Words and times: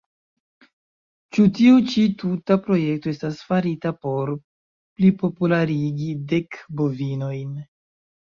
Ĉu 1.35 1.43
tiu 1.59 1.75
ĉi 1.91 2.05
tuta 2.23 2.57
projekto 2.67 3.11
estas 3.11 3.43
farita 3.51 3.93
por 4.07 4.33
plipopularigi 4.39 6.09
Dek 6.33 6.59
Bovinojn? 6.83 7.55